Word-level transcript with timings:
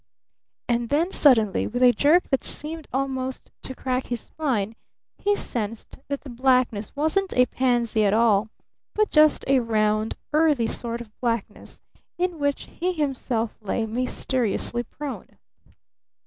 And 0.67 0.89
then 0.89 1.11
suddenly, 1.11 1.67
with 1.67 1.83
a 1.83 1.91
jerk 1.93 2.27
that 2.31 2.43
seemed 2.43 2.87
almost 2.91 3.51
to 3.61 3.75
crack 3.75 4.07
his 4.07 4.19
spine, 4.19 4.73
he 5.19 5.35
sensed 5.35 5.99
that 6.07 6.21
the 6.21 6.29
blackness 6.31 6.95
wasn't 6.95 7.35
a 7.37 7.45
pansy 7.45 8.03
at 8.03 8.11
all, 8.11 8.49
but 8.95 9.11
just 9.11 9.45
a 9.47 9.59
round, 9.59 10.15
earthy 10.33 10.67
sort 10.67 11.01
of 11.01 11.15
blackness 11.21 11.81
in 12.17 12.39
which 12.39 12.63
he 12.63 12.93
himself 12.93 13.55
lay 13.61 13.85
mysteriously 13.85 14.81
prone. 14.81 15.37